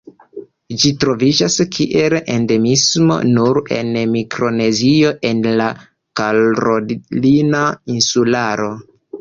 [0.83, 5.69] Ĝi troviĝas kiel endemismo nur en Mikronezio en la
[6.23, 7.65] Karolina
[7.99, 8.73] insularo.